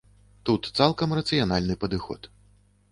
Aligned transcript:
Тут 0.49 0.69
цалкам 0.79 1.15
рацыянальны 1.21 1.75
падыход. 1.87 2.21